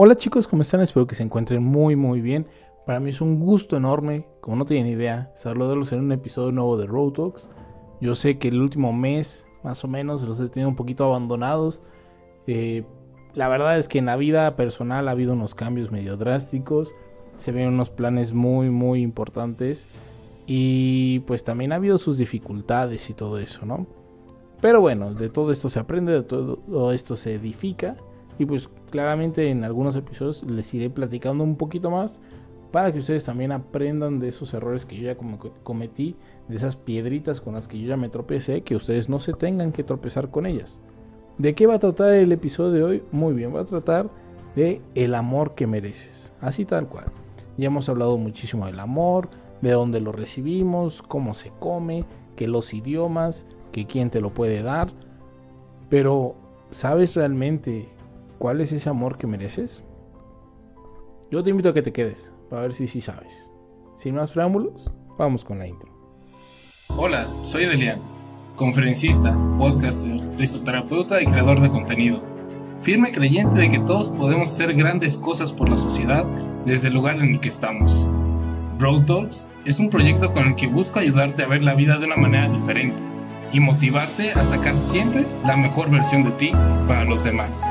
Hola 0.00 0.14
chicos, 0.14 0.46
¿cómo 0.46 0.62
están? 0.62 0.80
Espero 0.80 1.08
que 1.08 1.16
se 1.16 1.24
encuentren 1.24 1.60
muy 1.60 1.96
muy 1.96 2.20
bien. 2.20 2.46
Para 2.86 3.00
mí 3.00 3.10
es 3.10 3.20
un 3.20 3.40
gusto 3.40 3.76
enorme, 3.76 4.28
como 4.40 4.54
no 4.54 4.64
tienen 4.64 4.92
idea, 4.92 5.32
saludarlos 5.34 5.90
en 5.90 5.98
un 5.98 6.12
episodio 6.12 6.52
nuevo 6.52 6.76
de 6.76 6.86
Road 6.86 7.14
Talks. 7.14 7.50
Yo 8.00 8.14
sé 8.14 8.38
que 8.38 8.46
el 8.46 8.62
último 8.62 8.92
mes, 8.92 9.44
más 9.64 9.82
o 9.82 9.88
menos, 9.88 10.22
los 10.22 10.38
he 10.38 10.48
tenido 10.48 10.68
un 10.68 10.76
poquito 10.76 11.04
abandonados. 11.04 11.82
Eh, 12.46 12.84
la 13.34 13.48
verdad 13.48 13.76
es 13.76 13.88
que 13.88 13.98
en 13.98 14.06
la 14.06 14.14
vida 14.14 14.54
personal 14.54 15.08
ha 15.08 15.10
habido 15.10 15.32
unos 15.32 15.56
cambios 15.56 15.90
medio 15.90 16.16
drásticos. 16.16 16.94
Se 17.38 17.50
ven 17.50 17.66
unos 17.66 17.90
planes 17.90 18.32
muy 18.32 18.70
muy 18.70 19.02
importantes. 19.02 19.88
Y 20.46 21.18
pues 21.26 21.42
también 21.42 21.72
ha 21.72 21.74
habido 21.74 21.98
sus 21.98 22.18
dificultades 22.18 23.10
y 23.10 23.14
todo 23.14 23.40
eso, 23.40 23.66
¿no? 23.66 23.84
Pero 24.60 24.80
bueno, 24.80 25.12
de 25.12 25.28
todo 25.28 25.50
esto 25.50 25.68
se 25.68 25.80
aprende, 25.80 26.12
de 26.12 26.22
todo 26.22 26.92
esto 26.92 27.16
se 27.16 27.34
edifica. 27.34 27.96
Y 28.38 28.46
pues 28.46 28.68
claramente 28.88 29.50
en 29.50 29.64
algunos 29.64 29.96
episodios 29.96 30.42
les 30.44 30.72
iré 30.74 30.90
platicando 30.90 31.44
un 31.44 31.56
poquito 31.56 31.90
más 31.90 32.20
para 32.72 32.92
que 32.92 32.98
ustedes 32.98 33.24
también 33.24 33.52
aprendan 33.52 34.18
de 34.18 34.28
esos 34.28 34.52
errores 34.52 34.84
que 34.84 34.96
yo 34.96 35.04
ya 35.04 35.16
cometí, 35.62 36.16
de 36.48 36.56
esas 36.56 36.76
piedritas 36.76 37.40
con 37.40 37.54
las 37.54 37.66
que 37.66 37.80
yo 37.80 37.88
ya 37.88 37.96
me 37.96 38.08
tropecé, 38.10 38.62
que 38.62 38.76
ustedes 38.76 39.08
no 39.08 39.20
se 39.20 39.32
tengan 39.32 39.72
que 39.72 39.84
tropezar 39.84 40.30
con 40.30 40.44
ellas. 40.44 40.82
¿De 41.38 41.54
qué 41.54 41.66
va 41.66 41.74
a 41.74 41.78
tratar 41.78 42.12
el 42.12 42.32
episodio 42.32 42.72
de 42.72 42.82
hoy? 42.82 43.02
Muy 43.12 43.32
bien, 43.32 43.54
va 43.54 43.60
a 43.60 43.64
tratar 43.64 44.10
de 44.54 44.82
el 44.94 45.14
amor 45.14 45.54
que 45.54 45.66
mereces, 45.66 46.32
así 46.40 46.64
tal 46.64 46.88
cual. 46.88 47.06
Ya 47.56 47.66
hemos 47.66 47.88
hablado 47.88 48.18
muchísimo 48.18 48.66
del 48.66 48.80
amor, 48.80 49.30
de 49.62 49.70
dónde 49.70 50.00
lo 50.00 50.12
recibimos, 50.12 51.00
cómo 51.02 51.34
se 51.34 51.50
come, 51.58 52.04
que 52.36 52.48
los 52.48 52.74
idiomas, 52.74 53.46
que 53.72 53.86
quién 53.86 54.10
te 54.10 54.20
lo 54.20 54.34
puede 54.34 54.62
dar, 54.62 54.88
pero 55.88 56.34
¿sabes 56.70 57.16
realmente 57.16 57.88
¿Cuál 58.38 58.60
es 58.60 58.70
ese 58.70 58.88
amor 58.88 59.18
que 59.18 59.26
mereces? 59.26 59.82
Yo 61.28 61.42
te 61.42 61.50
invito 61.50 61.70
a 61.70 61.74
que 61.74 61.82
te 61.82 61.92
quedes 61.92 62.32
para 62.48 62.62
ver 62.62 62.72
si 62.72 62.86
sí 62.86 63.00
sabes. 63.00 63.50
Sin 63.96 64.14
más 64.14 64.30
preámbulos, 64.30 64.92
vamos 65.18 65.44
con 65.44 65.58
la 65.58 65.66
intro. 65.66 65.90
Hola, 66.96 67.26
soy 67.42 67.66
Delian, 67.66 68.00
conferencista, 68.54 69.36
podcaster, 69.58 70.20
risoterapeuta 70.36 71.20
y 71.20 71.26
creador 71.26 71.60
de 71.60 71.68
contenido. 71.68 72.22
Firme 72.80 73.10
creyente 73.10 73.58
de 73.58 73.70
que 73.70 73.80
todos 73.80 74.08
podemos 74.08 74.50
hacer 74.50 74.72
grandes 74.74 75.16
cosas 75.16 75.52
por 75.52 75.68
la 75.68 75.76
sociedad 75.76 76.24
desde 76.64 76.88
el 76.88 76.94
lugar 76.94 77.16
en 77.16 77.34
el 77.34 77.40
que 77.40 77.48
estamos. 77.48 78.08
Road 78.78 79.04
Talks 79.06 79.50
es 79.64 79.80
un 79.80 79.90
proyecto 79.90 80.32
con 80.32 80.46
el 80.46 80.54
que 80.54 80.68
busco 80.68 81.00
ayudarte 81.00 81.42
a 81.42 81.48
ver 81.48 81.64
la 81.64 81.74
vida 81.74 81.98
de 81.98 82.06
una 82.06 82.16
manera 82.16 82.48
diferente 82.48 83.02
y 83.52 83.58
motivarte 83.58 84.30
a 84.30 84.44
sacar 84.44 84.78
siempre 84.78 85.26
la 85.44 85.56
mejor 85.56 85.90
versión 85.90 86.22
de 86.22 86.30
ti 86.30 86.52
para 86.86 87.04
los 87.04 87.24
demás. 87.24 87.64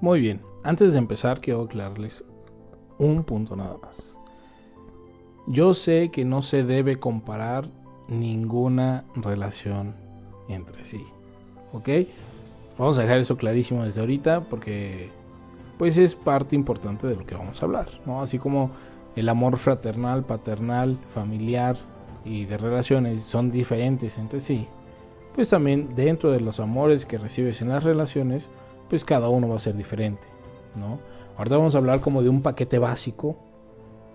Muy 0.00 0.20
bien, 0.20 0.40
antes 0.62 0.92
de 0.92 0.98
empezar 0.98 1.40
quiero 1.40 1.62
aclararles 1.62 2.24
un 2.98 3.22
punto 3.22 3.54
nada 3.54 3.76
más. 3.82 4.18
Yo 5.46 5.74
sé 5.74 6.10
que 6.10 6.24
no 6.24 6.42
se 6.42 6.62
debe 6.62 6.98
comparar 6.98 7.68
ninguna 8.08 9.04
relación 9.14 9.94
entre 10.48 10.84
sí. 10.84 11.04
¿Ok? 11.72 11.88
Vamos 12.78 12.98
a 12.98 13.02
dejar 13.02 13.18
eso 13.18 13.36
clarísimo 13.36 13.84
desde 13.84 14.00
ahorita 14.00 14.40
porque 14.48 15.10
pues 15.76 15.98
es 15.98 16.14
parte 16.14 16.56
importante 16.56 17.06
de 17.06 17.16
lo 17.16 17.26
que 17.26 17.34
vamos 17.34 17.60
a 17.62 17.66
hablar, 17.66 17.88
¿no? 18.06 18.22
Así 18.22 18.38
como 18.38 18.70
el 19.16 19.28
amor 19.28 19.58
fraternal, 19.58 20.24
paternal, 20.24 20.96
familiar 21.14 21.76
y 22.24 22.44
de 22.44 22.58
relaciones 22.58 23.24
son 23.24 23.50
diferentes 23.50 24.18
entre 24.18 24.40
sí, 24.40 24.66
pues 25.34 25.50
también 25.50 25.94
dentro 25.94 26.32
de 26.32 26.40
los 26.40 26.60
amores 26.60 27.06
que 27.06 27.18
recibes 27.18 27.62
en 27.62 27.70
las 27.70 27.84
relaciones, 27.84 28.50
pues 28.90 29.04
cada 29.04 29.28
uno 29.28 29.48
va 29.48 29.56
a 29.56 29.60
ser 29.60 29.76
diferente, 29.76 30.26
¿no? 30.76 30.98
Ahorita 31.38 31.56
vamos 31.56 31.74
a 31.74 31.78
hablar 31.78 32.00
como 32.00 32.22
de 32.22 32.28
un 32.28 32.42
paquete 32.42 32.78
básico 32.78 33.36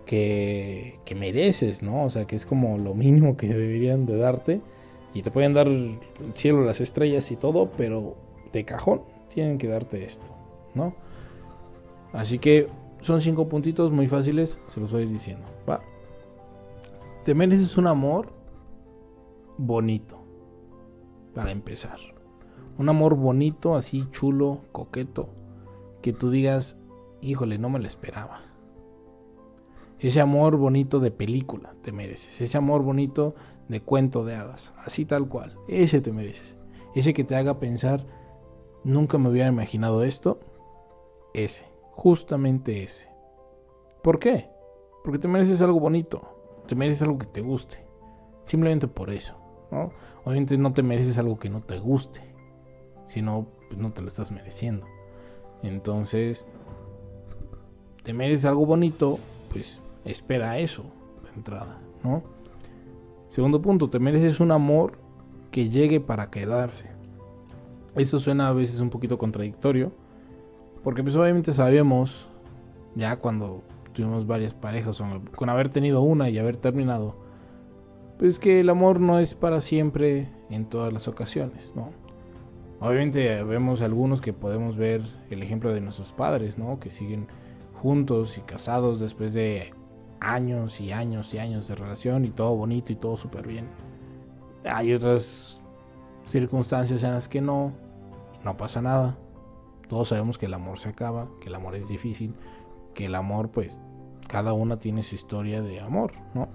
que, 0.05 0.99
que 1.05 1.15
mereces, 1.15 1.81
¿no? 1.81 2.03
O 2.03 2.09
sea, 2.09 2.27
que 2.27 2.35
es 2.35 2.45
como 2.45 2.77
lo 2.77 2.93
mínimo 2.93 3.37
que 3.37 3.47
deberían 3.47 4.05
de 4.05 4.17
darte 4.17 4.61
y 5.13 5.21
te 5.21 5.31
pueden 5.31 5.53
dar 5.53 5.67
el 5.67 5.97
cielo, 6.33 6.63
las 6.63 6.81
estrellas 6.81 7.31
y 7.31 7.37
todo, 7.37 7.71
pero 7.77 8.15
de 8.51 8.65
cajón 8.65 9.01
tienen 9.33 9.57
que 9.57 9.67
darte 9.67 10.03
esto, 10.03 10.31
¿no? 10.75 10.93
Así 12.11 12.37
que 12.37 12.67
son 12.99 13.21
cinco 13.21 13.47
puntitos 13.47 13.91
muy 13.91 14.07
fáciles, 14.07 14.59
se 14.69 14.79
los 14.81 14.91
voy 14.91 15.05
diciendo, 15.05 15.45
¿va? 15.67 15.81
Te 17.23 17.33
mereces 17.33 17.77
un 17.77 17.87
amor 17.87 18.33
bonito, 19.57 20.19
para 21.33 21.51
empezar. 21.51 22.14
Un 22.77 22.89
amor 22.89 23.15
bonito, 23.15 23.75
así 23.75 24.07
chulo, 24.11 24.61
coqueto, 24.71 25.29
que 26.01 26.13
tú 26.13 26.29
digas, 26.29 26.77
híjole, 27.21 27.57
no 27.57 27.69
me 27.69 27.79
lo 27.79 27.87
esperaba. 27.87 28.41
Ese 29.99 30.19
amor 30.19 30.57
bonito 30.57 30.99
de 30.99 31.09
película 31.09 31.73
te 31.81 31.91
mereces. 31.91 32.41
Ese 32.41 32.57
amor 32.57 32.83
bonito 32.83 33.33
de 33.69 33.81
cuento 33.81 34.25
de 34.25 34.35
hadas. 34.35 34.73
Así 34.77 35.05
tal 35.05 35.27
cual. 35.27 35.57
Ese 35.67 36.01
te 36.01 36.11
mereces. 36.11 36.57
Ese 36.93 37.13
que 37.13 37.23
te 37.23 37.35
haga 37.35 37.59
pensar, 37.59 38.05
nunca 38.83 39.17
me 39.17 39.29
hubiera 39.29 39.47
imaginado 39.47 40.03
esto. 40.03 40.39
Ese. 41.33 41.65
Justamente 41.91 42.83
ese. 42.83 43.09
¿Por 44.03 44.19
qué? 44.19 44.49
Porque 45.03 45.19
te 45.19 45.29
mereces 45.29 45.61
algo 45.61 45.79
bonito. 45.79 46.21
Te 46.67 46.75
mereces 46.75 47.03
algo 47.03 47.17
que 47.17 47.27
te 47.27 47.41
guste. 47.41 47.85
Simplemente 48.43 48.87
por 48.87 49.09
eso. 49.09 49.35
Obviamente 50.23 50.57
no 50.57 50.73
te 50.73 50.83
mereces 50.83 51.17
algo 51.17 51.39
que 51.39 51.49
no 51.49 51.61
te 51.61 51.79
guste. 51.79 52.34
Si 53.07 53.21
no, 53.21 53.47
pues 53.67 53.79
no 53.79 53.91
te 53.91 54.01
lo 54.01 54.07
estás 54.07 54.31
mereciendo. 54.31 54.85
Entonces, 55.63 56.47
te 58.03 58.13
mereces 58.13 58.45
algo 58.45 58.65
bonito, 58.65 59.19
pues 59.51 59.81
espera 60.05 60.59
eso 60.59 60.83
de 61.23 61.29
entrada, 61.35 61.79
¿no? 62.03 62.23
Segundo 63.29 63.61
punto, 63.61 63.89
te 63.89 63.99
mereces 63.99 64.39
un 64.39 64.51
amor 64.51 64.93
que 65.51 65.69
llegue 65.69 65.99
para 65.99 66.29
quedarse. 66.29 66.89
Eso 67.95 68.19
suena 68.19 68.49
a 68.49 68.53
veces 68.53 68.79
un 68.79 68.89
poquito 68.89 69.17
contradictorio, 69.17 69.91
porque 70.83 71.01
pues 71.01 71.15
obviamente 71.15 71.51
sabemos, 71.51 72.27
ya 72.95 73.17
cuando 73.17 73.63
tuvimos 73.93 74.27
varias 74.27 74.53
parejas, 74.53 75.01
con 75.35 75.49
haber 75.49 75.69
tenido 75.69 76.01
una 76.01 76.29
y 76.29 76.37
haber 76.37 76.57
terminado, 76.57 77.15
pues 78.19 78.37
que 78.37 78.59
el 78.59 78.69
amor 78.69 78.99
no 78.99 79.19
es 79.19 79.33
para 79.33 79.61
siempre 79.61 80.29
en 80.49 80.65
todas 80.65 80.93
las 80.93 81.07
ocasiones, 81.07 81.73
¿no? 81.75 81.89
Obviamente 82.79 83.43
vemos 83.43 83.81
algunos 83.81 84.21
que 84.21 84.33
podemos 84.33 84.75
ver 84.75 85.01
el 85.29 85.41
ejemplo 85.41 85.73
de 85.73 85.81
nuestros 85.81 86.11
padres, 86.11 86.57
¿no? 86.57 86.79
Que 86.79 86.91
siguen 86.91 87.27
juntos 87.81 88.37
y 88.37 88.41
casados 88.41 88.99
después 88.99 89.33
de 89.33 89.73
años 90.19 90.81
y 90.81 90.91
años 90.91 91.33
y 91.33 91.39
años 91.39 91.67
de 91.67 91.75
relación 91.75 92.25
y 92.25 92.29
todo 92.29 92.55
bonito 92.55 92.91
y 92.91 92.95
todo 92.95 93.15
súper 93.15 93.47
bien. 93.47 93.67
Hay 94.65 94.93
otras 94.93 95.61
circunstancias 96.25 97.03
en 97.03 97.11
las 97.11 97.27
que 97.27 97.41
no, 97.41 97.71
no 98.43 98.57
pasa 98.57 98.81
nada. 98.81 99.17
Todos 99.87 100.09
sabemos 100.09 100.37
que 100.37 100.47
el 100.47 100.53
amor 100.53 100.79
se 100.79 100.89
acaba, 100.89 101.27
que 101.39 101.47
el 101.47 101.55
amor 101.55 101.75
es 101.75 101.87
difícil, 101.87 102.33
que 102.93 103.05
el 103.05 103.15
amor 103.15 103.49
pues 103.49 103.79
cada 104.27 104.53
una 104.53 104.79
tiene 104.79 105.03
su 105.03 105.15
historia 105.15 105.61
de 105.61 105.79
amor, 105.79 106.13
¿no? 106.33 106.49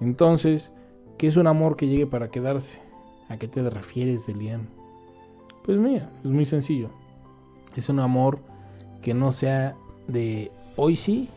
Entonces, 0.00 0.72
¿qué 1.16 1.26
es 1.26 1.36
un 1.36 1.46
amor 1.46 1.76
que 1.76 1.88
llegue 1.88 2.06
para 2.06 2.30
quedarse? 2.30 2.78
¿A 3.28 3.36
qué 3.36 3.48
te 3.48 3.68
refieres, 3.68 4.26
Delian? 4.26 4.77
Pues 5.68 5.76
mira, 5.76 6.08
es 6.24 6.30
muy 6.30 6.46
sencillo. 6.46 6.88
Es 7.76 7.90
un 7.90 8.00
amor 8.00 8.38
que 9.02 9.12
no 9.12 9.32
sea 9.32 9.76
de 10.06 10.50
hoy 10.76 10.96
sí, 10.96 11.28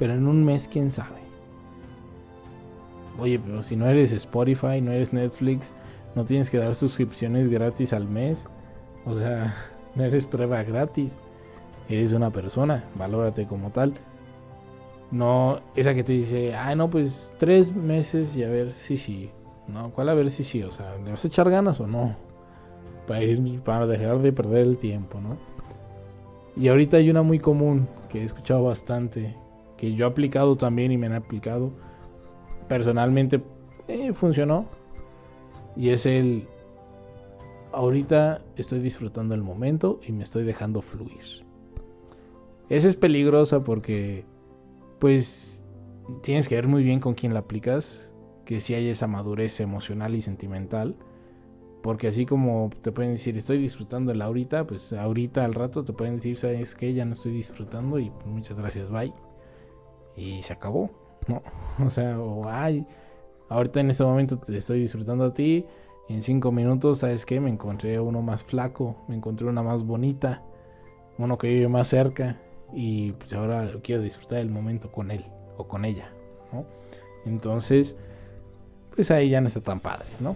pero 0.00 0.14
en 0.14 0.26
un 0.26 0.44
mes 0.44 0.66
quién 0.66 0.90
sabe. 0.90 1.20
Oye, 3.20 3.38
pero 3.38 3.62
si 3.62 3.76
no 3.76 3.86
eres 3.86 4.10
Spotify, 4.10 4.80
no 4.80 4.90
eres 4.90 5.12
Netflix, 5.12 5.76
no 6.16 6.24
tienes 6.24 6.50
que 6.50 6.58
dar 6.58 6.74
suscripciones 6.74 7.48
gratis 7.48 7.92
al 7.92 8.08
mes. 8.08 8.46
O 9.06 9.14
sea, 9.14 9.54
no 9.94 10.02
eres 10.02 10.26
prueba 10.26 10.64
gratis. 10.64 11.16
Eres 11.88 12.14
una 12.14 12.30
persona, 12.30 12.82
valórate 12.96 13.46
como 13.46 13.70
tal. 13.70 13.94
No, 15.12 15.60
esa 15.76 15.94
que 15.94 16.02
te 16.02 16.14
dice, 16.14 16.56
ah, 16.56 16.74
no, 16.74 16.90
pues 16.90 17.32
tres 17.38 17.76
meses 17.76 18.36
y 18.36 18.42
a 18.42 18.48
ver 18.48 18.72
si 18.72 18.96
sí. 18.96 19.30
No, 19.68 19.90
¿cuál 19.90 20.08
a 20.08 20.14
ver 20.14 20.30
si 20.30 20.42
sí? 20.42 20.64
O 20.64 20.72
sea, 20.72 20.96
¿le 20.96 21.12
vas 21.12 21.24
a 21.24 21.28
echar 21.28 21.48
ganas 21.48 21.78
o 21.78 21.86
no? 21.86 22.33
Para, 23.06 23.22
ir, 23.22 23.60
para 23.60 23.86
dejar 23.86 24.18
de 24.20 24.32
perder 24.32 24.66
el 24.66 24.78
tiempo, 24.78 25.20
¿no? 25.20 25.36
Y 26.56 26.68
ahorita 26.68 26.98
hay 26.98 27.10
una 27.10 27.22
muy 27.22 27.38
común 27.38 27.88
que 28.08 28.20
he 28.20 28.24
escuchado 28.24 28.64
bastante, 28.64 29.34
que 29.76 29.94
yo 29.94 30.06
he 30.06 30.08
aplicado 30.08 30.56
también 30.56 30.92
y 30.92 30.96
me 30.96 31.06
han 31.06 31.14
aplicado. 31.14 31.72
Personalmente 32.68 33.42
eh, 33.88 34.12
funcionó. 34.12 34.66
Y 35.76 35.88
es 35.88 36.06
el, 36.06 36.46
ahorita 37.72 38.40
estoy 38.56 38.78
disfrutando 38.78 39.34
el 39.34 39.42
momento 39.42 39.98
y 40.06 40.12
me 40.12 40.22
estoy 40.22 40.44
dejando 40.44 40.80
fluir. 40.80 41.44
Esa 42.68 42.88
es 42.88 42.96
peligrosa 42.96 43.64
porque, 43.64 44.24
pues, 45.00 45.64
tienes 46.22 46.48
que 46.48 46.54
ver 46.54 46.68
muy 46.68 46.84
bien 46.84 47.00
con 47.00 47.14
quién 47.14 47.34
la 47.34 47.40
aplicas, 47.40 48.12
que 48.44 48.60
si 48.60 48.74
hay 48.74 48.88
esa 48.88 49.08
madurez 49.08 49.58
emocional 49.60 50.14
y 50.14 50.22
sentimental 50.22 50.94
Porque 51.84 52.08
así 52.08 52.24
como 52.24 52.70
te 52.80 52.92
pueden 52.92 53.12
decir, 53.12 53.36
estoy 53.36 53.58
disfrutando 53.58 54.10
el 54.10 54.22
ahorita, 54.22 54.66
pues 54.66 54.90
ahorita 54.94 55.44
al 55.44 55.52
rato 55.52 55.84
te 55.84 55.92
pueden 55.92 56.14
decir, 56.14 56.38
sabes 56.38 56.74
que 56.74 56.94
ya 56.94 57.04
no 57.04 57.12
estoy 57.12 57.32
disfrutando 57.32 57.98
y 57.98 58.08
pues, 58.08 58.24
muchas 58.24 58.56
gracias, 58.56 58.90
bye. 58.90 59.12
Y 60.16 60.42
se 60.42 60.54
acabó, 60.54 60.88
¿no? 61.28 61.42
O 61.84 61.90
sea, 61.90 62.18
o 62.18 62.48
ay, 62.48 62.86
ahorita 63.50 63.80
en 63.80 63.90
ese 63.90 64.02
momento 64.02 64.38
te 64.38 64.56
estoy 64.56 64.80
disfrutando 64.80 65.26
a 65.26 65.34
ti, 65.34 65.66
en 66.08 66.22
cinco 66.22 66.50
minutos, 66.52 67.00
¿sabes 67.00 67.26
qué? 67.26 67.38
Me 67.38 67.50
encontré 67.50 68.00
uno 68.00 68.22
más 68.22 68.42
flaco, 68.42 68.96
me 69.06 69.16
encontré 69.16 69.46
una 69.46 69.62
más 69.62 69.84
bonita, 69.84 70.42
uno 71.18 71.36
que 71.36 71.48
vive 71.48 71.68
más 71.68 71.88
cerca 71.88 72.40
y 72.72 73.12
pues 73.12 73.34
ahora 73.34 73.70
quiero 73.82 74.00
disfrutar 74.00 74.38
del 74.38 74.50
momento 74.50 74.90
con 74.90 75.10
él 75.10 75.26
o 75.58 75.68
con 75.68 75.84
ella, 75.84 76.10
¿no? 76.50 76.64
Entonces, 77.26 77.94
pues 78.94 79.10
ahí 79.10 79.28
ya 79.28 79.42
no 79.42 79.48
está 79.48 79.60
tan 79.60 79.80
padre, 79.80 80.06
¿no? 80.18 80.34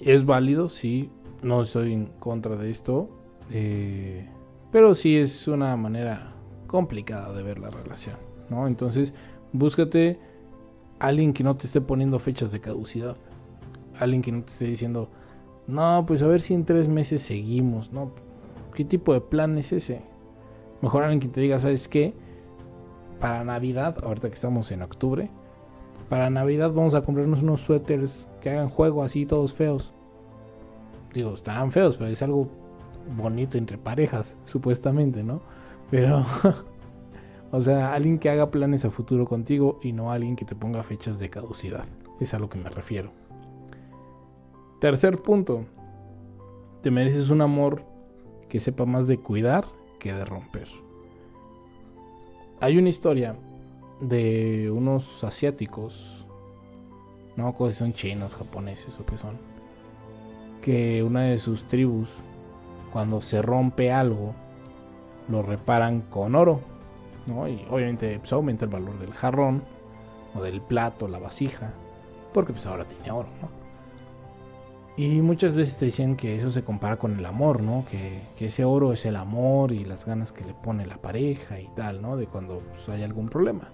Es 0.00 0.24
válido, 0.24 0.70
sí, 0.70 1.10
no 1.42 1.62
estoy 1.62 1.92
en 1.92 2.06
contra 2.06 2.56
de 2.56 2.70
esto, 2.70 3.10
eh, 3.50 4.26
pero 4.72 4.94
sí 4.94 5.16
es 5.18 5.46
una 5.46 5.76
manera 5.76 6.32
complicada 6.66 7.34
de 7.34 7.42
ver 7.42 7.58
la 7.58 7.68
relación, 7.68 8.16
¿no? 8.48 8.66
Entonces, 8.66 9.12
búscate 9.52 10.18
alguien 11.00 11.34
que 11.34 11.44
no 11.44 11.54
te 11.54 11.66
esté 11.66 11.82
poniendo 11.82 12.18
fechas 12.18 12.50
de 12.50 12.60
caducidad, 12.60 13.16
alguien 13.98 14.22
que 14.22 14.32
no 14.32 14.42
te 14.42 14.52
esté 14.52 14.64
diciendo, 14.66 15.10
no, 15.66 16.04
pues 16.06 16.22
a 16.22 16.26
ver 16.26 16.40
si 16.40 16.54
en 16.54 16.64
tres 16.64 16.88
meses 16.88 17.20
seguimos, 17.20 17.92
¿no? 17.92 18.12
¿Qué 18.74 18.86
tipo 18.86 19.12
de 19.12 19.20
plan 19.20 19.58
es 19.58 19.70
ese? 19.70 20.00
Mejor 20.80 21.02
alguien 21.02 21.20
que 21.20 21.28
te 21.28 21.42
diga, 21.42 21.58
¿sabes 21.58 21.88
qué? 21.88 22.14
Para 23.18 23.44
Navidad, 23.44 23.98
ahorita 24.02 24.28
que 24.28 24.34
estamos 24.34 24.70
en 24.70 24.80
octubre, 24.80 25.30
para 26.08 26.30
Navidad 26.30 26.72
vamos 26.72 26.94
a 26.94 27.02
comprarnos 27.02 27.42
unos 27.42 27.60
suéteres 27.60 28.26
que 28.40 28.50
hagan 28.50 28.68
juego 28.68 29.02
así, 29.02 29.26
todos 29.26 29.52
feos. 29.52 29.92
Digo, 31.12 31.34
estarán 31.34 31.72
feos, 31.72 31.96
pero 31.96 32.10
es 32.10 32.22
algo 32.22 32.48
bonito 33.16 33.58
entre 33.58 33.78
parejas, 33.78 34.36
supuestamente, 34.44 35.22
¿no? 35.22 35.40
Pero, 35.90 36.24
o 37.52 37.60
sea, 37.60 37.92
alguien 37.92 38.18
que 38.18 38.30
haga 38.30 38.50
planes 38.50 38.84
a 38.84 38.90
futuro 38.90 39.26
contigo 39.26 39.78
y 39.82 39.92
no 39.92 40.12
alguien 40.12 40.36
que 40.36 40.44
te 40.44 40.54
ponga 40.54 40.82
fechas 40.82 41.18
de 41.18 41.30
caducidad. 41.30 41.84
Es 42.20 42.34
a 42.34 42.38
lo 42.38 42.48
que 42.48 42.58
me 42.58 42.70
refiero. 42.70 43.10
Tercer 44.80 45.18
punto, 45.20 45.64
te 46.82 46.90
mereces 46.90 47.30
un 47.30 47.42
amor 47.42 47.82
que 48.48 48.60
sepa 48.60 48.86
más 48.86 49.06
de 49.06 49.18
cuidar 49.18 49.64
que 49.98 50.12
de 50.12 50.24
romper. 50.24 50.68
Hay 52.60 52.78
una 52.78 52.88
historia 52.88 53.36
de 54.00 54.70
unos 54.70 55.22
asiáticos, 55.24 56.19
no 57.40 57.54
si 57.70 57.72
son 57.72 57.92
chinos, 57.92 58.34
japoneses 58.34 58.98
o 58.98 59.06
qué 59.06 59.16
son, 59.16 59.36
que 60.62 61.02
una 61.02 61.22
de 61.22 61.38
sus 61.38 61.64
tribus, 61.64 62.08
cuando 62.92 63.20
se 63.20 63.42
rompe 63.42 63.92
algo, 63.92 64.34
lo 65.28 65.42
reparan 65.42 66.02
con 66.02 66.34
oro, 66.34 66.60
¿no? 67.26 67.48
Y 67.48 67.64
obviamente 67.70 68.18
pues, 68.18 68.32
aumenta 68.32 68.64
el 68.64 68.70
valor 68.70 68.98
del 68.98 69.12
jarrón 69.12 69.62
o 70.34 70.42
del 70.42 70.60
plato, 70.60 71.08
la 71.08 71.18
vasija, 71.18 71.72
porque 72.32 72.52
pues 72.52 72.66
ahora 72.66 72.84
tiene 72.84 73.10
oro, 73.10 73.28
¿no? 73.40 73.60
Y 74.96 75.22
muchas 75.22 75.54
veces 75.54 75.78
te 75.78 75.86
dicen 75.86 76.14
que 76.14 76.36
eso 76.36 76.50
se 76.50 76.62
compara 76.62 76.96
con 76.96 77.18
el 77.18 77.24
amor, 77.24 77.62
¿no? 77.62 77.84
Que, 77.90 78.20
ese 78.44 78.64
oro 78.64 78.92
es 78.92 79.06
el 79.06 79.16
amor 79.16 79.72
y 79.72 79.84
las 79.84 80.04
ganas 80.04 80.30
que 80.30 80.44
le 80.44 80.52
pone 80.52 80.86
la 80.86 80.96
pareja 80.98 81.58
y 81.58 81.68
tal, 81.68 82.02
¿no? 82.02 82.16
De 82.18 82.26
cuando 82.26 82.58
pues, 82.58 82.88
hay 82.90 83.02
algún 83.02 83.28
problema. 83.28 83.68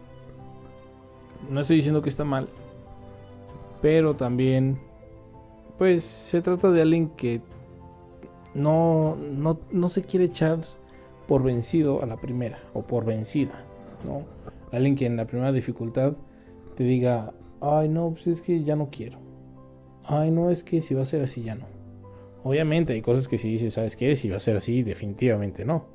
No 1.50 1.60
estoy 1.60 1.76
diciendo 1.76 2.02
que 2.02 2.10
está 2.10 2.24
mal, 2.24 2.48
pero 3.80 4.16
también, 4.16 4.78
pues 5.78 6.04
se 6.04 6.42
trata 6.42 6.70
de 6.70 6.82
alguien 6.82 7.08
que 7.10 7.40
no, 8.54 9.16
no, 9.16 9.58
no 9.70 9.88
se 9.88 10.02
quiere 10.02 10.26
echar 10.26 10.60
por 11.26 11.42
vencido 11.42 12.02
a 12.02 12.06
la 12.06 12.16
primera 12.16 12.58
o 12.72 12.82
por 12.82 13.04
vencida, 13.04 13.64
¿no? 14.04 14.22
Alguien 14.72 14.96
que 14.96 15.06
en 15.06 15.16
la 15.16 15.26
primera 15.26 15.52
dificultad 15.52 16.14
te 16.76 16.84
diga, 16.84 17.32
ay 17.60 17.88
no, 17.88 18.10
pues 18.10 18.26
es 18.26 18.40
que 18.40 18.62
ya 18.62 18.76
no 18.76 18.88
quiero 18.90 19.26
ay, 20.06 20.30
no, 20.30 20.50
es 20.50 20.64
que 20.64 20.80
si 20.80 20.94
va 20.94 21.02
a 21.02 21.06
ser 21.06 21.22
así 21.22 21.42
ya 21.42 21.54
no. 21.54 21.66
Obviamente 22.44 22.92
hay 22.92 23.02
cosas 23.02 23.26
que 23.28 23.38
si 23.38 23.50
dices, 23.50 23.74
¿sabes 23.74 23.96
qué? 23.96 24.14
Si 24.14 24.28
va 24.28 24.36
a 24.36 24.40
ser 24.40 24.56
así, 24.56 24.82
definitivamente 24.82 25.64
no. 25.64 25.86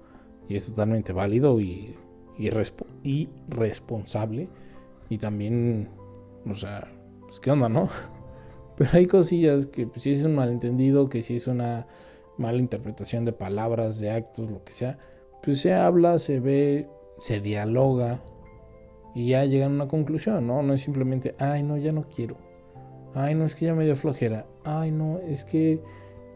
Y 0.49 0.55
es 0.55 0.65
totalmente 0.67 1.13
válido 1.13 1.61
y, 1.61 1.95
y, 2.37 3.29
responsable. 3.47 4.49
Y 5.09 5.17
también, 5.17 5.87
o 6.49 6.55
sea, 6.55 6.91
pues 7.31 7.39
qué 7.39 7.49
onda, 7.49 7.69
¿no? 7.69 7.87
Pero 8.75 8.89
hay 8.91 9.05
cosillas 9.05 9.67
que 9.67 9.87
pues, 9.87 10.01
si 10.01 10.11
es 10.11 10.23
un 10.25 10.35
malentendido, 10.35 11.07
que 11.07 11.23
si 11.23 11.37
es 11.37 11.47
una 11.47 11.87
mala 12.37 12.57
interpretación 12.57 13.23
de 13.23 13.31
palabras, 13.31 14.01
de 14.01 14.11
actos, 14.11 14.51
lo 14.51 14.61
que 14.65 14.73
sea, 14.73 14.99
pues 15.41 15.61
se 15.61 15.73
habla, 15.73 16.19
se 16.19 16.41
ve, 16.41 16.89
se 17.19 17.39
dialoga 17.39 18.21
y 19.15 19.29
ya 19.29 19.45
llegan 19.45 19.71
a 19.71 19.75
una 19.75 19.87
conclusión, 19.87 20.45
¿no? 20.45 20.61
No 20.61 20.73
es 20.73 20.81
simplemente, 20.81 21.33
ay, 21.39 21.63
no, 21.63 21.77
ya 21.77 21.93
no 21.93 22.03
quiero 22.03 22.35
Ay, 23.13 23.33
no, 23.33 23.45
es 23.45 23.55
que 23.55 23.65
ya 23.65 23.73
me 23.73 23.85
dio 23.85 23.95
flojera. 23.95 24.45
Ay, 24.65 24.91
no, 24.91 25.19
es 25.19 25.45
que 25.45 25.81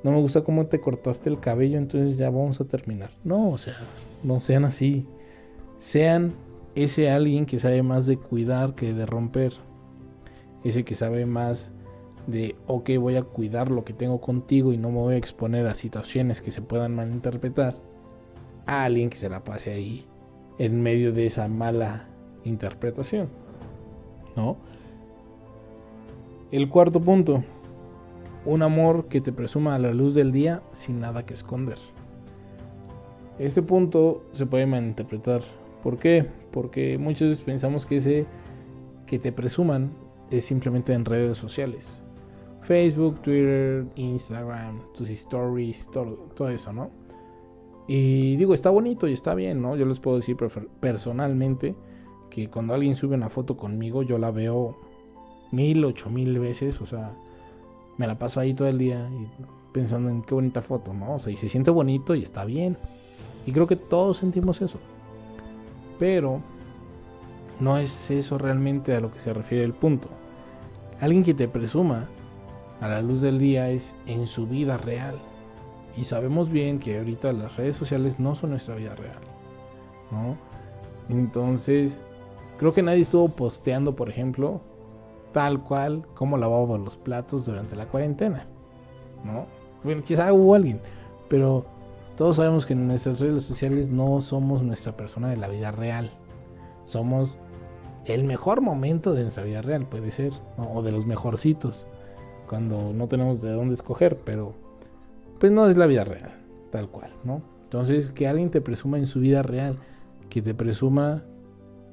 no 0.03 0.11
me 0.11 0.21
gusta 0.21 0.43
cómo 0.43 0.67
te 0.67 0.79
cortaste 0.79 1.29
el 1.29 1.41
cabello, 1.41 1.77
entonces 1.77 2.17
ya 2.17 2.29
vamos 2.29 2.61
a 2.61 2.65
terminar. 2.65 3.09
No, 3.25 3.49
o 3.49 3.57
sea, 3.57 3.75
no 4.23 4.39
sean 4.39 4.63
así. 4.63 5.05
Sean 5.79 6.33
ese 6.75 7.09
alguien 7.09 7.45
que 7.45 7.59
sabe 7.59 7.83
más 7.83 8.05
de 8.05 8.17
cuidar 8.17 8.75
que 8.75 8.93
de 8.93 9.05
romper. 9.05 9.53
Ese 10.65 10.83
que 10.83 10.95
sabe 10.95 11.27
más 11.27 11.73
de, 12.25 12.55
ok, 12.65 12.89
voy 12.99 13.17
a 13.17 13.21
cuidar 13.21 13.69
lo 13.69 13.85
que 13.85 13.93
tengo 13.93 14.19
contigo 14.19 14.73
y 14.73 14.77
no 14.77 14.89
me 14.89 14.97
voy 14.97 15.13
a 15.13 15.17
exponer 15.17 15.67
a 15.67 15.75
situaciones 15.75 16.41
que 16.41 16.49
se 16.49 16.63
puedan 16.63 16.95
malinterpretar. 16.95 17.75
A 18.65 18.83
alguien 18.85 19.11
que 19.11 19.17
se 19.17 19.29
la 19.29 19.43
pase 19.43 19.71
ahí 19.71 20.07
en 20.57 20.81
medio 20.81 21.13
de 21.13 21.27
esa 21.27 21.47
mala 21.47 22.07
interpretación. 22.45 23.29
¿No? 24.35 24.57
El 26.51 26.67
cuarto 26.67 26.99
punto, 26.99 27.43
un 28.43 28.63
amor 28.63 29.07
que 29.07 29.21
te 29.21 29.31
presuma 29.31 29.75
a 29.75 29.79
la 29.79 29.93
luz 29.93 30.15
del 30.15 30.31
día 30.31 30.63
sin 30.71 30.99
nada 30.99 31.27
que 31.27 31.35
esconder. 31.35 31.77
Este 33.37 33.61
punto 33.61 34.23
se 34.33 34.47
puede 34.47 34.65
malinterpretar. 34.65 35.41
¿Por 35.83 35.99
qué? 35.99 36.25
Porque 36.51 36.97
veces 36.97 37.41
pensamos 37.41 37.85
que 37.85 37.97
ese 37.97 38.25
que 39.05 39.19
te 39.19 39.31
presuman 39.31 39.91
es 40.31 40.45
simplemente 40.45 40.93
en 40.93 41.05
redes 41.05 41.37
sociales. 41.37 42.01
Facebook, 42.61 43.21
Twitter, 43.21 43.85
Instagram, 43.95 44.81
tus 44.93 45.09
stories, 45.09 45.87
todo, 45.91 46.15
todo 46.35 46.49
eso, 46.49 46.73
¿no? 46.73 46.89
Y 47.87 48.35
digo, 48.37 48.53
está 48.53 48.71
bonito 48.71 49.07
y 49.07 49.13
está 49.13 49.35
bien, 49.35 49.61
¿no? 49.61 49.75
Yo 49.75 49.85
les 49.85 49.99
puedo 49.99 50.17
decir 50.17 50.35
personalmente 50.79 51.75
que 52.31 52.49
cuando 52.49 52.73
alguien 52.73 52.95
sube 52.95 53.15
una 53.15 53.29
foto 53.29 53.55
conmigo, 53.55 54.01
yo 54.01 54.17
la 54.17 54.31
veo 54.31 54.75
mil, 55.51 55.85
ocho 55.85 56.09
mil 56.09 56.39
veces, 56.39 56.81
o 56.81 56.87
sea, 56.87 57.13
me 57.97 58.07
la 58.07 58.17
paso 58.17 58.39
ahí 58.39 58.53
todo 58.53 58.67
el 58.67 58.79
día 58.79 59.07
pensando 59.71 60.09
en 60.09 60.23
qué 60.23 60.33
bonita 60.33 60.61
foto, 60.61 60.93
¿no? 60.93 61.15
O 61.15 61.19
sea, 61.19 61.31
y 61.31 61.37
se 61.37 61.47
siente 61.47 61.69
bonito 61.69 62.15
y 62.15 62.23
está 62.23 62.45
bien. 62.45 62.77
Y 63.45 63.51
creo 63.51 63.67
que 63.67 63.75
todos 63.75 64.17
sentimos 64.17 64.61
eso. 64.61 64.79
Pero 65.99 66.41
no 67.59 67.77
es 67.77 68.11
eso 68.11 68.37
realmente 68.37 68.95
a 68.95 68.99
lo 68.99 69.11
que 69.11 69.19
se 69.19 69.33
refiere 69.33 69.63
el 69.63 69.73
punto. 69.73 70.09
Alguien 70.99 71.23
que 71.23 71.33
te 71.33 71.47
presuma 71.47 72.07
a 72.81 72.87
la 72.87 73.01
luz 73.01 73.21
del 73.21 73.39
día 73.39 73.69
es 73.69 73.95
en 74.05 74.27
su 74.27 74.47
vida 74.47 74.77
real. 74.77 75.17
Y 75.97 76.03
sabemos 76.03 76.49
bien 76.49 76.79
que 76.79 76.97
ahorita 76.97 77.31
las 77.33 77.55
redes 77.55 77.75
sociales 77.75 78.19
no 78.19 78.35
son 78.35 78.51
nuestra 78.51 78.75
vida 78.75 78.95
real. 78.95 79.19
¿no? 80.11 80.35
Entonces, 81.09 82.01
creo 82.57 82.73
que 82.73 82.83
nadie 82.83 83.01
estuvo 83.01 83.29
posteando, 83.29 83.95
por 83.95 84.09
ejemplo, 84.09 84.61
tal 85.31 85.61
cual 85.61 86.05
como 86.13 86.37
lavaba 86.37 86.77
los 86.77 86.97
platos 86.97 87.45
durante 87.45 87.75
la 87.75 87.85
cuarentena. 87.87 88.45
¿No? 89.23 89.45
Bueno, 89.83 90.03
quizá 90.03 90.31
hubo 90.33 90.55
alguien, 90.55 90.79
pero 91.29 91.65
todos 92.17 92.37
sabemos 92.37 92.65
que 92.65 92.73
en 92.73 92.87
nuestras 92.87 93.19
redes 93.19 93.43
sociales 93.43 93.89
no 93.89 94.21
somos 94.21 94.63
nuestra 94.63 94.95
persona 94.95 95.29
de 95.29 95.37
la 95.37 95.47
vida 95.47 95.71
real. 95.71 96.09
Somos 96.85 97.37
el 98.05 98.23
mejor 98.23 98.61
momento 98.61 99.13
de 99.13 99.23
nuestra 99.23 99.43
vida 99.43 99.61
real, 99.61 99.87
puede 99.87 100.11
ser, 100.11 100.33
o 100.57 100.81
de 100.81 100.91
los 100.91 101.05
mejorcitos, 101.05 101.87
cuando 102.47 102.93
no 102.93 103.07
tenemos 103.07 103.41
de 103.41 103.51
dónde 103.51 103.73
escoger, 103.73 104.17
pero 104.23 104.53
pues 105.39 105.51
no 105.51 105.67
es 105.67 105.77
la 105.77 105.87
vida 105.87 106.03
real, 106.03 106.31
tal 106.71 106.89
cual, 106.89 107.11
¿no? 107.23 107.41
Entonces, 107.63 108.11
que 108.11 108.27
alguien 108.27 108.51
te 108.51 108.61
presuma 108.61 108.97
en 108.97 109.07
su 109.07 109.19
vida 109.19 109.41
real, 109.41 109.77
que 110.29 110.41
te 110.41 110.53
presuma 110.53 111.23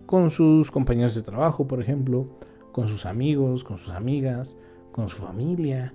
con 0.06 0.30
sus 0.30 0.70
compañeros 0.70 1.14
de 1.14 1.22
trabajo, 1.22 1.66
por 1.66 1.80
ejemplo, 1.80 2.26
con 2.72 2.86
sus 2.86 3.06
amigos, 3.06 3.64
con 3.64 3.78
sus 3.78 3.90
amigas, 3.90 4.56
con 4.92 5.08
su 5.08 5.22
familia. 5.22 5.94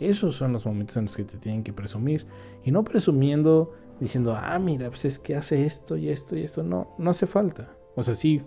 Esos 0.00 0.36
son 0.36 0.52
los 0.52 0.66
momentos 0.66 0.96
en 0.96 1.04
los 1.04 1.16
que 1.16 1.24
te 1.24 1.38
tienen 1.38 1.62
que 1.62 1.72
presumir. 1.72 2.26
Y 2.64 2.70
no 2.70 2.84
presumiendo 2.84 3.72
diciendo, 4.00 4.36
ah, 4.36 4.58
mira, 4.58 4.88
pues 4.88 5.04
es 5.04 5.18
que 5.18 5.34
hace 5.34 5.64
esto 5.64 5.96
y 5.96 6.10
esto 6.10 6.36
y 6.36 6.42
esto. 6.42 6.62
No, 6.62 6.94
no 6.98 7.10
hace 7.10 7.26
falta. 7.26 7.70
O 7.96 8.02
sea, 8.02 8.14
sí, 8.14 8.42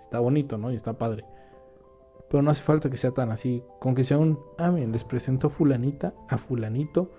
está 0.00 0.18
bonito, 0.18 0.58
¿no? 0.58 0.72
Y 0.72 0.74
está 0.74 0.94
padre. 0.94 1.24
Pero 2.28 2.42
no 2.42 2.50
hace 2.50 2.62
falta 2.62 2.90
que 2.90 2.96
sea 2.96 3.12
tan 3.12 3.30
así. 3.30 3.62
Con 3.78 3.94
que 3.94 4.04
sea 4.04 4.18
un, 4.18 4.38
ah, 4.58 4.70
les 4.70 5.04
presentó 5.04 5.50
fulanita 5.50 6.14
a 6.28 6.38
fulanito. 6.38 7.10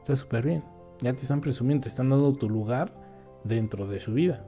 Está 0.00 0.16
súper 0.16 0.44
bien. 0.44 0.64
Ya 1.00 1.12
te 1.12 1.22
están 1.22 1.40
presumiendo, 1.40 1.82
te 1.82 1.88
están 1.88 2.10
dando 2.10 2.32
tu 2.32 2.48
lugar 2.48 2.92
dentro 3.44 3.86
de 3.86 4.00
su 4.00 4.14
vida. 4.14 4.44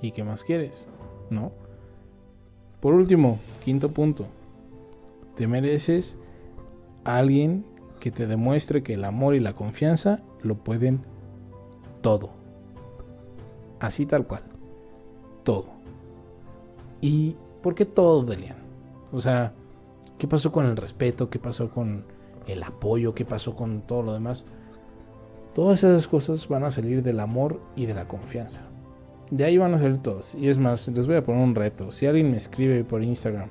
¿Y 0.00 0.12
qué 0.12 0.24
más 0.24 0.44
quieres? 0.44 0.86
¿No? 1.30 1.52
Por 2.80 2.94
último, 2.94 3.38
quinto 3.64 3.90
punto. 3.90 4.26
Te 5.36 5.46
mereces 5.46 6.16
a 7.04 7.18
alguien 7.18 7.64
que 8.00 8.10
te 8.10 8.26
demuestre 8.26 8.82
que 8.82 8.94
el 8.94 9.04
amor 9.04 9.34
y 9.34 9.40
la 9.40 9.52
confianza 9.52 10.22
lo 10.42 10.56
pueden 10.56 11.00
todo. 12.00 12.30
Así 13.80 14.06
tal 14.06 14.26
cual. 14.26 14.42
Todo. 15.44 15.77
¿Y 17.00 17.36
por 17.62 17.74
qué 17.74 17.84
todo, 17.84 18.24
Delian? 18.24 18.56
O 19.12 19.20
sea, 19.20 19.52
¿qué 20.18 20.26
pasó 20.26 20.52
con 20.52 20.66
el 20.66 20.76
respeto? 20.76 21.30
¿Qué 21.30 21.38
pasó 21.38 21.70
con 21.70 22.04
el 22.46 22.62
apoyo? 22.62 23.14
¿Qué 23.14 23.24
pasó 23.24 23.54
con 23.54 23.82
todo 23.82 24.02
lo 24.02 24.12
demás? 24.12 24.44
Todas 25.54 25.82
esas 25.82 26.06
cosas 26.06 26.46
van 26.48 26.64
a 26.64 26.70
salir 26.70 27.02
del 27.02 27.20
amor 27.20 27.60
y 27.76 27.86
de 27.86 27.94
la 27.94 28.06
confianza. 28.06 28.62
De 29.30 29.44
ahí 29.44 29.58
van 29.58 29.74
a 29.74 29.78
salir 29.78 29.98
todas. 29.98 30.34
Y 30.34 30.48
es 30.48 30.58
más, 30.58 30.88
les 30.88 31.06
voy 31.06 31.16
a 31.16 31.22
poner 31.22 31.42
un 31.42 31.54
reto. 31.54 31.92
Si 31.92 32.06
alguien 32.06 32.30
me 32.30 32.36
escribe 32.36 32.84
por 32.84 33.02
Instagram 33.02 33.48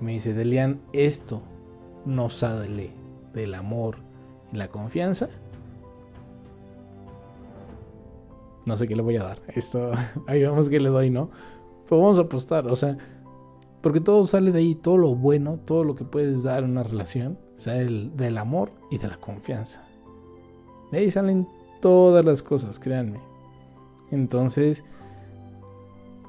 y 0.00 0.04
me 0.04 0.12
dice, 0.12 0.34
Delian, 0.34 0.80
esto 0.92 1.42
no 2.04 2.30
sale 2.30 2.90
del 3.34 3.54
amor 3.54 3.96
y 4.52 4.56
la 4.56 4.68
confianza, 4.68 5.28
no 8.66 8.76
sé 8.76 8.86
qué 8.86 8.96
le 8.96 9.02
voy 9.02 9.16
a 9.16 9.24
dar. 9.24 9.42
Esto, 9.48 9.92
ahí 10.26 10.42
vamos 10.44 10.68
que 10.68 10.80
le 10.80 10.88
doy, 10.88 11.10
¿no? 11.10 11.30
Pues 11.88 12.00
vamos 12.00 12.18
a 12.18 12.22
apostar, 12.22 12.66
o 12.66 12.76
sea, 12.76 12.96
porque 13.82 14.00
todo 14.00 14.24
sale 14.24 14.52
de 14.52 14.58
ahí, 14.58 14.74
todo 14.74 14.98
lo 14.98 15.14
bueno, 15.14 15.58
todo 15.64 15.84
lo 15.84 15.94
que 15.94 16.04
puedes 16.04 16.42
dar 16.42 16.62
en 16.62 16.70
una 16.70 16.82
relación, 16.82 17.38
sale 17.56 18.10
del 18.14 18.38
amor 18.38 18.70
y 18.90 18.98
de 18.98 19.08
la 19.08 19.16
confianza. 19.16 19.82
De 20.92 20.98
ahí 20.98 21.10
salen 21.10 21.48
todas 21.80 22.24
las 22.24 22.42
cosas, 22.42 22.78
créanme. 22.78 23.18
Entonces, 24.10 24.84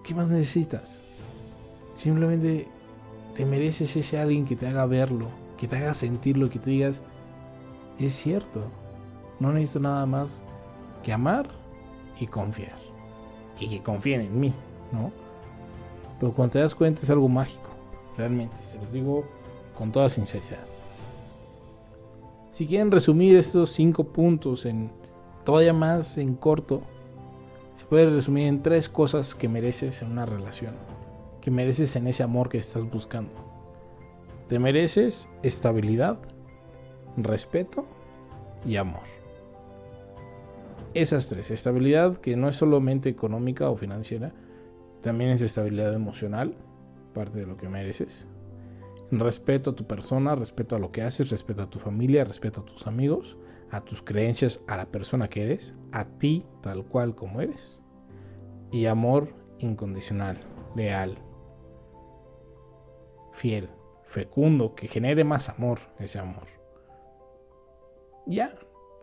¿qué 0.04 0.16
más 0.16 0.30
necesitas? 0.30 1.02
Simplemente 1.98 2.68
te 3.36 3.46
mereces 3.46 3.96
ese 3.96 4.18
alguien 4.18 4.46
que 4.46 4.56
te 4.56 4.68
haga 4.68 4.86
verlo, 4.86 5.28
que 5.58 5.68
te 5.68 5.76
haga 5.78 5.94
sentirlo, 5.94 6.50
que 6.50 6.60
te 6.60 6.70
digas, 6.70 7.02
es 8.00 8.14
cierto, 8.14 8.62
no 9.40 9.52
necesito 9.52 9.82
nada 9.82 10.06
más 10.06 10.42
que 11.04 11.12
amar 11.12 11.61
y 12.22 12.28
confiar. 12.28 12.78
Y 13.60 13.68
que 13.68 13.84
confíen 13.84 14.22
en 14.22 14.40
mí, 14.40 14.54
¿no? 14.92 15.12
Pero 16.20 16.32
cuando 16.34 16.54
te 16.54 16.60
das 16.60 16.76
cuenta 16.76 17.02
es 17.02 17.10
algo 17.10 17.28
mágico, 17.28 17.68
realmente, 18.16 18.56
se 18.70 18.78
los 18.78 18.94
digo 18.94 19.26
con 19.78 19.92
toda 19.92 20.10
sinceridad. 20.10 20.64
Si 22.52 22.68
quieren 22.68 22.92
resumir 22.92 23.36
estos 23.36 23.72
cinco 23.72 24.04
puntos 24.04 24.66
en 24.66 24.92
todavía 25.44 25.74
más 25.74 26.18
en 26.18 26.36
corto, 26.36 26.82
se 27.78 27.86
puede 27.86 28.10
resumir 28.10 28.46
en 28.46 28.62
tres 28.62 28.88
cosas 28.88 29.34
que 29.34 29.50
mereces 29.50 30.02
en 30.04 30.12
una 30.12 30.28
relación, 30.28 30.76
que 31.42 31.50
mereces 31.50 31.96
en 31.96 32.08
ese 32.08 32.22
amor 32.22 32.50
que 32.50 32.60
estás 32.60 32.88
buscando. 32.90 33.34
Te 34.48 34.60
mereces 34.60 35.28
estabilidad, 35.42 36.20
respeto 37.18 37.86
y 38.66 38.76
amor. 38.76 39.21
Esas 40.94 41.30
tres, 41.30 41.52
estabilidad 41.52 42.18
que 42.18 42.36
no 42.36 42.50
es 42.50 42.58
solamente 42.58 43.08
económica 43.08 43.70
o 43.70 43.78
financiera, 43.78 44.34
también 45.02 45.32
es 45.32 45.42
estabilidad 45.42 45.94
emocional, 45.94 46.54
parte 47.14 47.40
de 47.40 47.46
lo 47.46 47.56
que 47.56 47.70
mereces. 47.70 48.28
Respeto 49.10 49.72
a 49.72 49.76
tu 49.76 49.88
persona, 49.88 50.36
respeto 50.36 50.76
a 50.76 50.80
lo 50.80 50.92
que 50.92 51.02
haces, 51.02 51.30
respeto 51.30 51.64
a 51.64 51.70
tu 51.70 51.80
familia, 51.80 52.26
respeto 52.26 52.62
a 52.62 52.66
tus 52.66 52.88
amigos, 52.88 53.38
a 53.72 53.82
tus 53.82 54.02
creencias, 54.02 54.64
a 54.68 54.76
la 54.76 54.86
persona 54.86 55.30
que 55.30 55.44
eres, 55.44 55.74
a 55.94 56.04
ti 56.04 56.46
tal 56.62 56.86
cual 56.86 57.16
como 57.16 57.40
eres. 57.40 57.82
Y 58.72 58.86
amor 58.86 59.34
incondicional, 59.60 60.38
leal, 60.76 61.18
fiel, 63.32 63.70
fecundo, 64.06 64.76
que 64.76 64.88
genere 64.88 65.24
más 65.24 65.48
amor, 65.48 65.80
ese 66.00 66.20
amor. 66.20 66.48
Ya, 68.28 68.54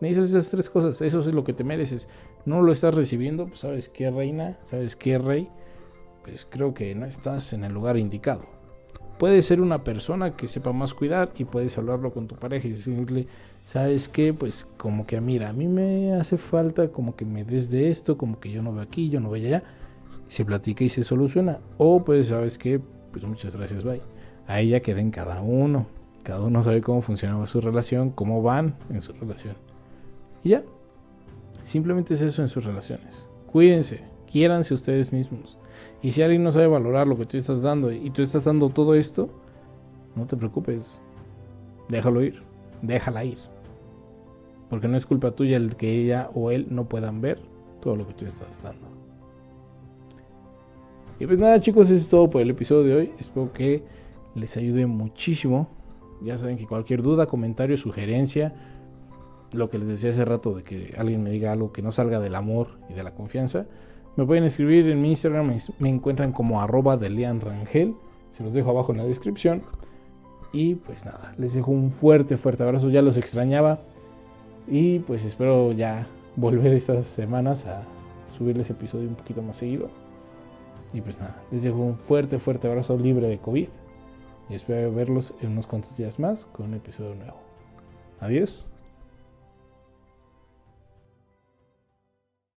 necesitas 0.01 0.29
esas 0.29 0.51
tres 0.51 0.69
cosas, 0.69 1.01
eso 1.01 1.19
es 1.19 1.27
lo 1.27 1.43
que 1.43 1.53
te 1.53 1.63
mereces. 1.63 2.07
No 2.45 2.61
lo 2.61 2.71
estás 2.71 2.95
recibiendo, 2.95 3.47
pues 3.47 3.61
sabes 3.61 3.89
qué 3.89 4.09
reina, 4.09 4.57
sabes 4.63 4.95
qué 4.95 5.17
rey, 5.17 5.49
pues 6.23 6.47
creo 6.49 6.73
que 6.73 6.93
no 6.95 7.05
estás 7.05 7.53
en 7.53 7.63
el 7.63 7.73
lugar 7.73 7.97
indicado. 7.97 8.45
Puede 9.17 9.41
ser 9.41 9.59
una 9.59 9.83
persona 9.83 10.31
que 10.37 10.47
sepa 10.47 10.71
más 10.71 10.93
cuidar 10.93 11.31
y 11.37 11.43
puedes 11.43 11.77
hablarlo 11.77 12.13
con 12.13 12.27
tu 12.27 12.35
pareja 12.35 12.67
y 12.67 12.71
decirle, 12.71 13.27
¿sabes 13.65 14.07
qué? 14.07 14.33
Pues 14.33 14.65
como 14.77 15.05
que 15.05 15.19
mira, 15.19 15.49
a 15.49 15.53
mí 15.53 15.67
me 15.67 16.13
hace 16.13 16.37
falta 16.37 16.87
como 16.87 17.15
que 17.17 17.25
me 17.25 17.43
des 17.43 17.69
de 17.69 17.89
esto, 17.89 18.17
como 18.17 18.39
que 18.39 18.49
yo 18.49 18.63
no 18.63 18.71
veo 18.71 18.81
aquí, 18.81 19.09
yo 19.09 19.19
no 19.19 19.29
veo 19.29 19.45
allá. 19.45 19.63
Se 20.29 20.45
platica 20.45 20.85
y 20.85 20.89
se 20.89 21.03
soluciona. 21.03 21.59
O 21.77 22.01
pues, 22.03 22.27
¿sabes 22.27 22.57
qué? 22.57 22.79
Pues 23.11 23.25
muchas 23.25 23.57
gracias, 23.57 23.83
bye. 23.83 24.01
Ahí 24.47 24.69
ya 24.69 24.79
queden 24.79 25.11
cada 25.11 25.41
uno. 25.41 25.85
Cada 26.23 26.41
uno 26.41 26.63
sabe 26.63 26.81
cómo 26.81 27.01
funcionaba 27.01 27.45
su 27.45 27.59
relación, 27.59 28.11
cómo 28.11 28.41
van 28.41 28.75
en 28.89 29.01
su 29.01 29.11
relación. 29.13 29.55
Y 30.43 30.49
ya. 30.49 30.63
Simplemente 31.63 32.13
es 32.13 32.21
eso 32.21 32.41
en 32.41 32.47
sus 32.47 32.65
relaciones. 32.65 33.27
Cuídense, 33.51 34.01
quiéranse 34.31 34.73
ustedes 34.73 35.11
mismos. 35.11 35.57
Y 36.01 36.11
si 36.11 36.21
alguien 36.21 36.43
no 36.43 36.51
sabe 36.51 36.67
valorar 36.67 37.07
lo 37.07 37.17
que 37.17 37.25
tú 37.25 37.37
estás 37.37 37.61
dando 37.61 37.91
y 37.91 38.09
tú 38.09 38.21
estás 38.21 38.45
dando 38.45 38.69
todo 38.69 38.95
esto, 38.95 39.29
no 40.15 40.25
te 40.25 40.37
preocupes. 40.37 40.99
Déjalo 41.89 42.23
ir. 42.23 42.41
Déjala 42.81 43.23
ir. 43.23 43.37
Porque 44.69 44.87
no 44.87 44.97
es 44.97 45.05
culpa 45.05 45.31
tuya 45.31 45.57
el 45.57 45.75
que 45.75 45.91
ella 45.91 46.29
o 46.33 46.51
él 46.51 46.67
no 46.69 46.87
puedan 46.87 47.21
ver 47.21 47.39
todo 47.81 47.95
lo 47.95 48.07
que 48.07 48.13
tú 48.13 48.25
estás 48.25 48.61
dando. 48.61 48.87
Y 51.19 51.25
pues 51.25 51.37
nada 51.37 51.59
chicos, 51.59 51.87
eso 51.87 51.95
es 51.95 52.07
todo 52.07 52.29
por 52.29 52.41
el 52.41 52.51
episodio 52.51 52.83
de 52.83 52.95
hoy. 52.95 53.11
Espero 53.19 53.51
que 53.51 53.83
les 54.35 54.55
ayude 54.55 54.85
muchísimo. 54.85 55.67
Ya 56.21 56.37
saben 56.37 56.57
que 56.57 56.65
cualquier 56.65 57.01
duda, 57.01 57.25
comentario, 57.25 57.75
sugerencia, 57.77 58.53
lo 59.51 59.69
que 59.69 59.79
les 59.79 59.87
decía 59.87 60.09
hace 60.11 60.25
rato 60.25 60.53
de 60.53 60.63
que 60.63 60.93
alguien 60.97 61.23
me 61.23 61.31
diga 61.31 61.51
algo 61.51 61.71
que 61.71 61.81
no 61.81 61.91
salga 61.91 62.19
del 62.19 62.35
amor 62.35 62.67
y 62.89 62.93
de 62.93 63.03
la 63.03 63.13
confianza, 63.13 63.65
me 64.15 64.25
pueden 64.25 64.43
escribir 64.43 64.89
en 64.89 65.01
mi 65.01 65.09
Instagram, 65.09 65.57
me 65.79 65.89
encuentran 65.89 66.31
como 66.31 66.61
arroba 66.61 66.97
de 66.97 67.09
Rangel, 67.39 67.95
se 68.33 68.43
los 68.43 68.53
dejo 68.53 68.69
abajo 68.71 68.91
en 68.91 68.97
la 68.97 69.05
descripción. 69.05 69.61
Y 70.51 70.75
pues 70.75 71.05
nada, 71.05 71.33
les 71.37 71.53
dejo 71.53 71.71
un 71.71 71.91
fuerte, 71.91 72.35
fuerte 72.35 72.63
abrazo, 72.63 72.89
ya 72.89 73.01
los 73.01 73.17
extrañaba. 73.17 73.79
Y 74.67 74.99
pues 74.99 75.23
espero 75.25 75.71
ya 75.71 76.07
volver 76.35 76.73
estas 76.73 77.05
semanas 77.05 77.65
a 77.65 77.83
subirles 78.37 78.69
episodio 78.69 79.07
un 79.07 79.15
poquito 79.15 79.41
más 79.41 79.57
seguido. 79.57 79.89
Y 80.93 81.01
pues 81.01 81.19
nada, 81.19 81.41
les 81.51 81.63
dejo 81.63 81.77
un 81.77 81.97
fuerte, 81.97 82.39
fuerte 82.39 82.67
abrazo 82.67 82.97
libre 82.97 83.27
de 83.27 83.37
COVID. 83.37 83.69
Y 84.49 84.55
espero 84.55 84.91
verlos 84.91 85.33
en 85.41 85.51
unos 85.51 85.67
cuantos 85.67 85.95
días 85.97 86.19
más 86.19 86.45
con 86.45 86.67
un 86.67 86.73
episodio 86.73 87.13
nuevo. 87.15 87.37
Adiós. 88.19 88.68